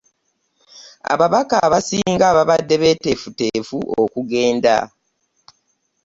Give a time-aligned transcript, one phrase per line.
[1.13, 4.75] Ababaka abasinga babadde beeteefuteefu okugenda.